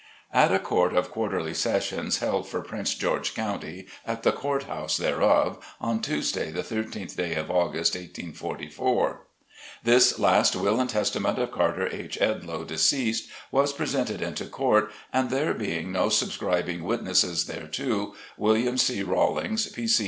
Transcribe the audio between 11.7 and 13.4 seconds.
H. Edloe, dec'd,